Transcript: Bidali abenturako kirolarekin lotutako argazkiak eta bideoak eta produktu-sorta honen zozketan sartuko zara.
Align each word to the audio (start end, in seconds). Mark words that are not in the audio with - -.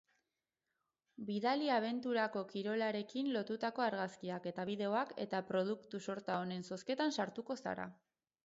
Bidali 1.25 1.67
abenturako 1.73 2.41
kirolarekin 2.53 3.29
lotutako 3.35 3.85
argazkiak 3.89 4.49
eta 4.53 4.65
bideoak 4.73 5.15
eta 5.27 5.45
produktu-sorta 5.53 6.41
honen 6.45 6.67
zozketan 6.73 7.15
sartuko 7.21 7.63
zara. 7.67 7.91